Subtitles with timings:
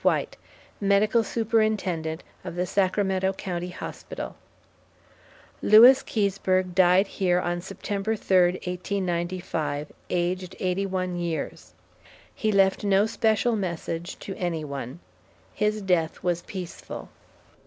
[0.03, 0.35] White,
[0.79, 4.35] Medical Superintendent of the Sacramento County Hospital:
[5.61, 11.75] Lewis Keseberg died here on September 3, 1895; aged 81 years.
[12.33, 14.99] He left no special message to any one.
[15.53, 17.09] His death was peaceful.